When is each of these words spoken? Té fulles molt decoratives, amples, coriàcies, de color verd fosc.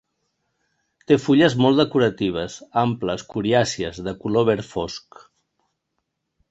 Té 1.11 1.17
fulles 1.25 1.55
molt 1.65 1.81
decoratives, 1.81 2.57
amples, 2.85 3.27
coriàcies, 3.35 4.01
de 4.09 4.19
color 4.25 4.51
verd 4.53 4.69
fosc. 4.73 5.25